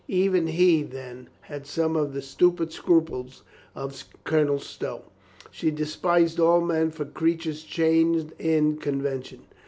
Even 0.07 0.47
he, 0.47 0.81
then, 0.81 1.29
had 1.41 1.67
some 1.67 1.95
of 1.95 2.11
the 2.11 2.23
stupid 2.23 2.71
scruples 2.73 3.43
of 3.75 4.03
Colonel 4.23 4.57
Stow. 4.57 5.03
She 5.51 5.69
despised 5.69 6.39
all 6.39 6.59
men 6.61 6.89
for 6.89 7.05
creatures 7.05 7.61
chained 7.61 8.33
in 8.39 8.77
convention... 8.77 9.41